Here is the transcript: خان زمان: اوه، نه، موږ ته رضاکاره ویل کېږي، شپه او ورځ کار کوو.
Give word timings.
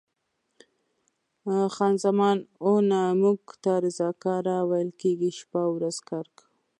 خان 1.75 1.93
زمان: 2.03 2.37
اوه، 2.65 2.81
نه، 2.91 3.01
موږ 3.21 3.39
ته 3.63 3.71
رضاکاره 3.85 4.57
ویل 4.69 4.91
کېږي، 5.01 5.31
شپه 5.39 5.59
او 5.65 5.71
ورځ 5.77 5.97
کار 6.09 6.25
کوو. 6.37 6.47